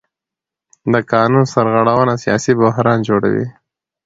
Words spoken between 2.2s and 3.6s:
سیاسي بحران جوړوي